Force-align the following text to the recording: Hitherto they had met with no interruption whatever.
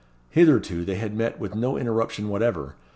Hitherto 0.31 0.83
they 0.83 0.95
had 0.95 1.13
met 1.13 1.39
with 1.39 1.53
no 1.53 1.77
interruption 1.77 2.27
whatever. 2.29 2.73